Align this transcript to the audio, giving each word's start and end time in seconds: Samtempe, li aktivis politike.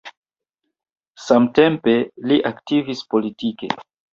Samtempe, 1.27 1.95
li 2.33 2.41
aktivis 2.53 3.05
politike. 3.15 3.75